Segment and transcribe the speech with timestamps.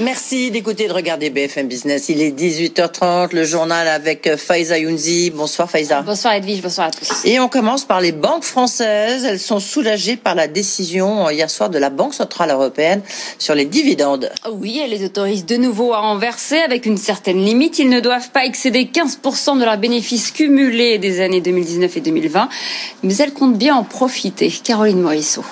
[0.00, 2.08] Merci d'écouter et de regarder BFM Business.
[2.08, 5.30] Il est 18h30, le journal avec Faiza Younzi.
[5.30, 6.02] Bonsoir Faiza.
[6.02, 7.24] Bonsoir Edwige, bonsoir à tous.
[7.24, 9.24] Et on commence par les banques françaises.
[9.24, 13.02] Elles sont soulagées par la décision euh, hier soir de la Banque Centrale Européenne
[13.40, 14.30] sur les dividendes.
[14.52, 17.80] Oui, elle les autorise de nouveau à en verser avec une certaine limite.
[17.80, 22.48] Ils ne doivent pas excéder 15% de leurs bénéfices cumulés des années 2019 et 2020.
[23.02, 24.52] Mais elles comptent bien en profiter.
[24.62, 25.44] Caroline Morisseau.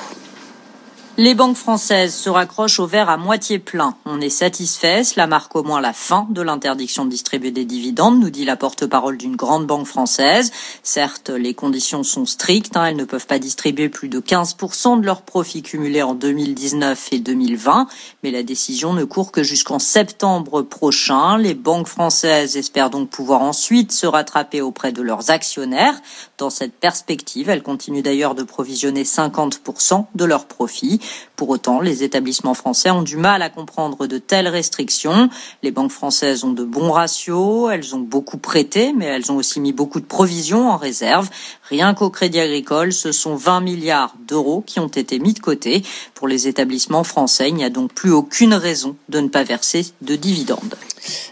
[1.18, 3.96] Les banques françaises se raccrochent au verre à moitié plein.
[4.04, 8.20] On est satisfait, cela marque au moins la fin de l'interdiction de distribuer des dividendes,
[8.20, 10.52] nous dit la porte-parole d'une grande banque française.
[10.82, 15.06] Certes, les conditions sont strictes, hein, elles ne peuvent pas distribuer plus de 15% de
[15.06, 17.86] leurs profits cumulés en 2019 et 2020,
[18.22, 21.38] mais la décision ne court que jusqu'en septembre prochain.
[21.38, 25.98] Les banques françaises espèrent donc pouvoir ensuite se rattraper auprès de leurs actionnaires.
[26.36, 31.00] Dans cette perspective, elles continuent d'ailleurs de provisionner 50% de leurs profits.
[31.36, 35.28] Pour autant, les établissements français ont du mal à comprendre de telles restrictions.
[35.62, 39.60] Les banques françaises ont de bons ratios, elles ont beaucoup prêté, mais elles ont aussi
[39.60, 41.28] mis beaucoup de provisions en réserve.
[41.68, 45.82] Rien qu'au Crédit Agricole, ce sont 20 milliards d'euros qui ont été mis de côté.
[46.14, 49.86] Pour les établissements français, il n'y a donc plus aucune raison de ne pas verser
[50.00, 50.76] de dividendes.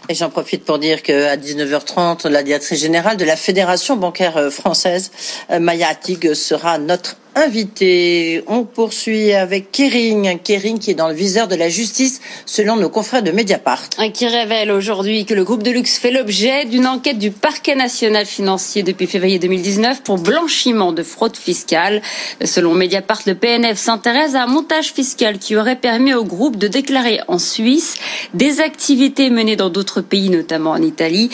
[0.07, 5.11] Et j'en profite pour dire qu'à 19h30, la directrice générale de la Fédération bancaire française,
[5.49, 8.43] Maya Attig, sera notre invité.
[8.47, 12.89] On poursuit avec Kering, Kering qui est dans le viseur de la justice selon nos
[12.89, 13.89] confrères de Mediapart.
[14.13, 18.25] Qui révèle aujourd'hui que le groupe de luxe fait l'objet d'une enquête du parquet national
[18.25, 22.01] financier depuis février 2019 pour blanchiment de fraude fiscale.
[22.43, 26.67] Selon Mediapart, le PNF s'intéresse à un montage fiscal qui aurait permis au groupe de
[26.67, 27.95] déclarer en Suisse
[28.33, 31.29] des activités menées dans d'autres pays, notamment en Italie.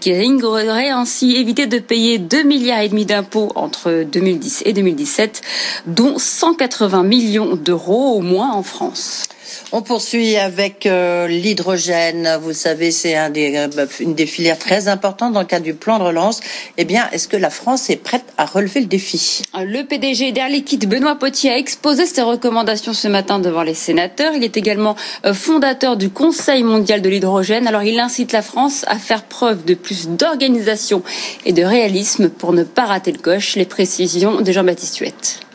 [0.00, 5.42] Kering aurait ainsi évité de payer 2 milliards et demi d'impôts entre 2010 et 2017
[5.86, 9.28] dont 180 millions d'euros au moins en France.
[9.72, 12.38] On poursuit avec euh, l'hydrogène.
[12.42, 16.04] Vous savez, c'est euh, une des filières très importantes dans le cadre du plan de
[16.04, 16.40] relance.
[16.78, 19.42] Eh bien, est-ce que la France est prête à relever le défi?
[19.54, 24.32] Le PDG d'Air Liquide, Benoît Potier, a exposé ses recommandations ce matin devant les sénateurs.
[24.34, 27.66] Il est également euh, fondateur du Conseil mondial de l'hydrogène.
[27.66, 31.02] Alors, il incite la France à faire preuve de plus d'organisation
[31.44, 33.56] et de réalisme pour ne pas rater le coche.
[33.56, 35.45] Les précisions de Jean-Baptiste Huette.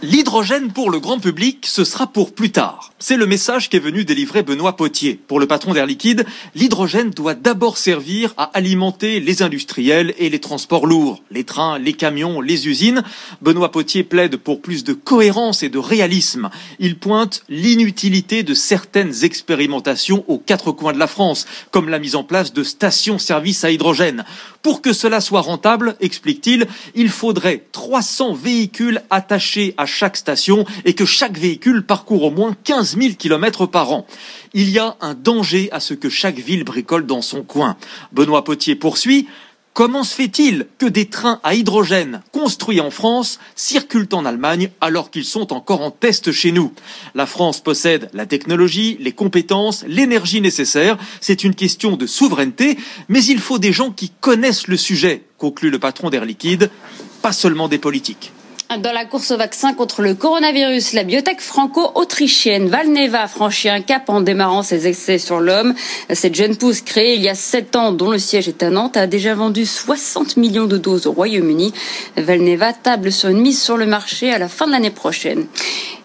[0.00, 2.92] L'hydrogène pour le grand public, ce sera pour plus tard.
[3.00, 5.20] C'est le message qu'est venu délivrer Benoît Potier.
[5.26, 10.38] Pour le patron d'Air Liquide, l'hydrogène doit d'abord servir à alimenter les industriels et les
[10.38, 13.02] transports lourds, les trains, les camions, les usines.
[13.42, 16.48] Benoît Potier plaide pour plus de cohérence et de réalisme.
[16.78, 22.14] Il pointe l'inutilité de certaines expérimentations aux quatre coins de la France, comme la mise
[22.14, 24.24] en place de stations-service à hydrogène.
[24.62, 30.94] Pour que cela soit rentable, explique-t-il, il faudrait 300 véhicules attachés à chaque station et
[30.94, 34.06] que chaque véhicule parcourt au moins 15 000 km par an.
[34.54, 37.76] Il y a un danger à ce que chaque ville bricole dans son coin.
[38.12, 39.26] Benoît Potier poursuit.
[39.78, 45.12] Comment se fait-il que des trains à hydrogène construits en France circulent en Allemagne alors
[45.12, 46.72] qu'ils sont encore en test chez nous?
[47.14, 50.98] La France possède la technologie, les compétences, l'énergie nécessaire.
[51.20, 52.76] C'est une question de souveraineté,
[53.08, 56.70] mais il faut des gens qui connaissent le sujet, conclut le patron d'Air Liquide,
[57.22, 58.32] pas seulement des politiques.
[58.76, 64.10] Dans la course au vaccin contre le coronavirus, la biotech franco-autrichienne Valneva franchit un cap
[64.10, 65.74] en démarrant ses essais sur l'homme.
[66.12, 68.98] Cette jeune pousse créée il y a sept ans, dont le siège est à Nantes,
[68.98, 71.72] a déjà vendu 60 millions de doses au Royaume-Uni.
[72.18, 75.46] Valneva table sur une mise sur le marché à la fin de l'année prochaine.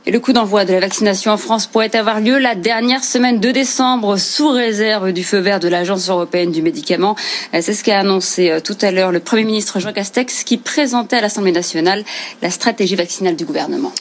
[0.05, 3.39] Et le coup d'envoi de la vaccination en France pourrait avoir lieu la dernière semaine
[3.39, 7.15] de décembre sous réserve du feu vert de l'Agence européenne du médicament.
[7.53, 11.21] C'est ce qu'a annoncé tout à l'heure le Premier ministre Jean Castex qui présentait à
[11.21, 12.03] l'Assemblée nationale
[12.41, 13.93] la stratégie vaccinale du gouvernement.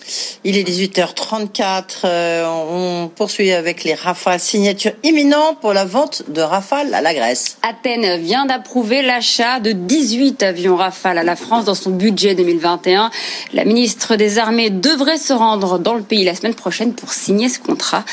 [0.42, 1.84] Il est 18h34.
[2.04, 4.40] Euh, on poursuit avec les rafales.
[4.40, 7.58] Signature imminente pour la vente de rafales à la Grèce.
[7.62, 13.10] Athènes vient d'approuver l'achat de 18 avions rafales à la France dans son budget 2021.
[13.52, 17.48] La ministre des Armées devrait se rendre dans le pays la semaine prochaine pour signer
[17.48, 18.04] ce contrat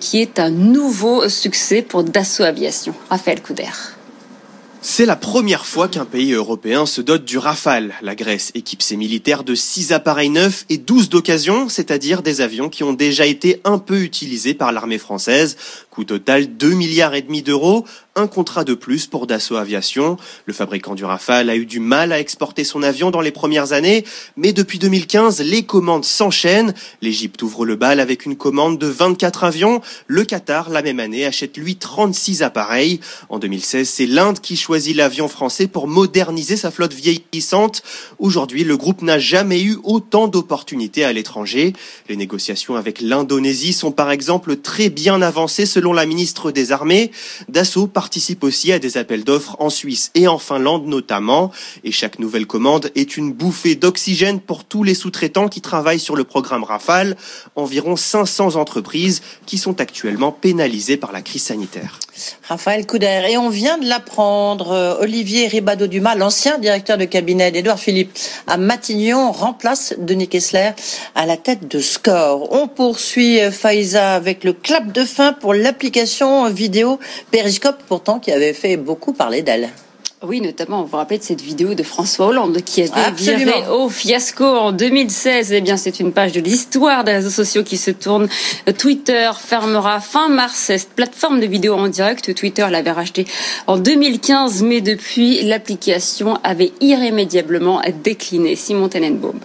[0.00, 2.94] qui est un nouveau succès pour Dassault Aviation.
[3.10, 3.68] Raphaël Couder.
[4.84, 7.94] C'est la première fois qu'un pays européen se dote du Rafale.
[8.02, 12.68] La Grèce équipe ses militaires de 6 appareils neufs et 12 d'occasion, c'est-à-dire des avions
[12.68, 15.56] qui ont déjà été un peu utilisés par l'armée française.
[15.92, 17.84] Coût total 2 milliards et demi d'euros,
[18.16, 20.16] un contrat de plus pour Dassault Aviation.
[20.46, 23.74] Le fabricant du Rafale a eu du mal à exporter son avion dans les premières
[23.74, 24.06] années,
[24.38, 26.72] mais depuis 2015, les commandes s'enchaînent.
[27.02, 29.82] L'Égypte ouvre le bal avec une commande de 24 avions.
[30.06, 33.00] Le Qatar, la même année, achète lui 36 appareils.
[33.28, 37.82] En 2016, c'est l'Inde qui choisit l'avion français pour moderniser sa flotte vieillissante.
[38.18, 41.74] Aujourd'hui, le groupe n'a jamais eu autant d'opportunités à l'étranger.
[42.08, 47.10] Les négociations avec l'Indonésie sont par exemple très bien avancées la ministre des Armées.
[47.48, 51.50] Dassault participe aussi à des appels d'offres en Suisse et en Finlande notamment.
[51.82, 56.14] Et chaque nouvelle commande est une bouffée d'oxygène pour tous les sous-traitants qui travaillent sur
[56.14, 57.16] le programme Rafale.
[57.56, 61.98] Environ 500 entreprises qui sont actuellement pénalisées par la crise sanitaire.
[62.48, 63.22] Raphaël Couder.
[63.30, 64.72] Et on vient de l'apprendre.
[64.72, 70.70] Euh, Olivier Ribado-Dumas, l'ancien directeur de cabinet d'Edouard Philippe à Matignon, remplace Denis Kessler
[71.14, 72.52] à la tête de Score.
[72.52, 76.98] On poursuit euh, Faiza avec le clap de fin pour l'application vidéo
[77.30, 79.70] Periscope pourtant qui avait fait beaucoup parler d'elle.
[80.22, 83.68] Oui, notamment, vous vous rappelez de cette vidéo de François Hollande qui a été viré
[83.70, 85.52] au fiasco en 2016.
[85.52, 88.28] Eh bien, c'est une page de l'histoire des réseaux sociaux qui se tourne.
[88.78, 92.34] Twitter fermera fin mars cette plateforme de vidéo en direct.
[92.34, 93.26] Twitter l'avait racheté
[93.66, 98.54] en 2015, mais depuis, l'application avait irrémédiablement décliné.
[98.56, 99.40] Simon Tenenbaum.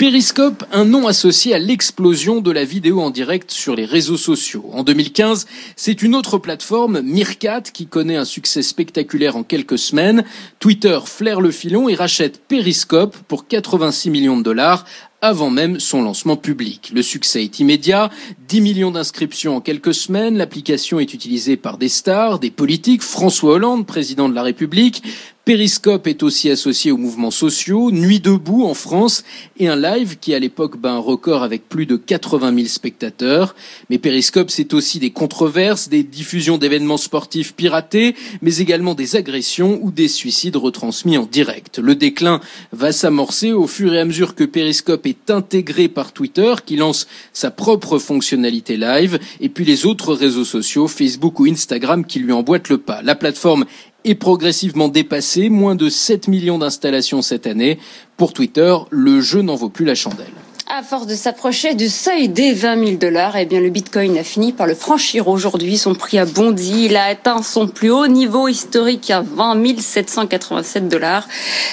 [0.00, 4.64] Periscope, un nom associé à l'explosion de la vidéo en direct sur les réseaux sociaux.
[4.72, 10.24] En 2015, c'est une autre plateforme, Meerkat, qui connaît un succès spectaculaire en quelques semaines.
[10.58, 14.86] Twitter flaire le filon et rachète Periscope pour 86 millions de dollars
[15.22, 16.92] avant même son lancement public.
[16.94, 18.08] Le succès est immédiat,
[18.48, 23.56] 10 millions d'inscriptions en quelques semaines, l'application est utilisée par des stars, des politiques, François
[23.56, 25.02] Hollande, président de la République,
[25.46, 29.24] Periscope est aussi associé aux mouvements sociaux, Nuit debout en France
[29.58, 33.56] et un live qui à l'époque bat un record avec plus de 80 000 spectateurs.
[33.88, 39.80] Mais Periscope c'est aussi des controverses, des diffusions d'événements sportifs piratés, mais également des agressions
[39.82, 41.78] ou des suicides retransmis en direct.
[41.78, 42.40] Le déclin
[42.72, 47.06] va s'amorcer au fur et à mesure que Periscope est intégré par Twitter qui lance
[47.32, 52.32] sa propre fonctionnalité live et puis les autres réseaux sociaux, Facebook ou Instagram qui lui
[52.32, 53.00] emboîtent le pas.
[53.00, 53.64] La plateforme
[54.04, 57.78] est progressivement dépassé, moins de 7 millions d'installations cette année.
[58.16, 60.32] Pour Twitter, le jeu n'en vaut plus la chandelle.
[60.72, 64.22] À force de s'approcher du seuil des 20 000 dollars, eh bien, le bitcoin a
[64.22, 65.76] fini par le franchir aujourd'hui.
[65.76, 66.84] Son prix a bondi.
[66.84, 71.26] Il a atteint son plus haut niveau historique à 20 787 dollars.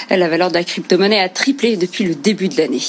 [0.09, 2.81] La valeur de la crypto-monnaie a triplé depuis le début de l'année.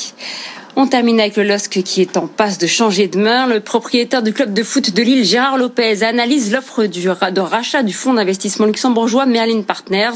[0.81, 3.49] On termine avec le LOSC qui est en passe de changer de main.
[3.49, 7.93] Le propriétaire du club de foot de Lille, Gérard Lopez, analyse l'offre de rachat du
[7.93, 10.15] fonds d'investissement luxembourgeois Merlin Partners.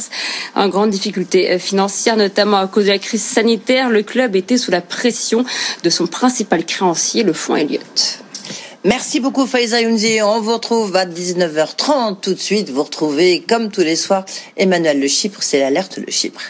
[0.55, 4.56] En grande difficulté euh, financière, notamment à cause de la crise sanitaire, le club était
[4.56, 5.44] sous la pression
[5.82, 8.20] de son principal créancier, le fonds Elliott.
[8.85, 10.23] Merci beaucoup Faiza Younzi.
[10.23, 12.70] On vous retrouve à 19h30 tout de suite.
[12.70, 14.25] Vous retrouvez, comme tous les soirs,
[14.56, 15.43] Emmanuel Le Chypre.
[15.43, 16.41] C'est l'alerte Le Chypre.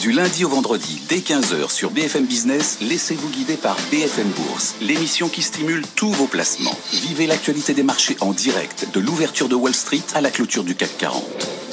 [0.00, 5.28] Du lundi au vendredi, dès 15h sur BFM Business, laissez-vous guider par BFM Bourse, l'émission
[5.28, 6.78] qui stimule tous vos placements.
[6.92, 10.74] Vivez l'actualité des marchés en direct, de l'ouverture de Wall Street à la clôture du
[10.74, 11.24] CAC 40.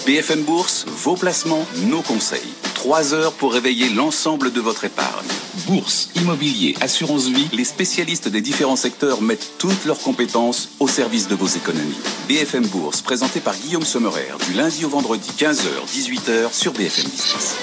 [0.06, 2.54] BFM Bourse, vos placements, nos conseils.
[2.74, 5.27] Trois heures pour réveiller l'ensemble de votre épargne.
[5.68, 11.27] Bourse, immobilier, assurance vie, les spécialistes des différents secteurs mettent toutes leurs compétences au service
[11.27, 11.98] de vos économies.
[12.27, 17.56] BFM Bourse, présenté par Guillaume Sommerer, du lundi au vendredi, 15h, 18h sur BFM Business.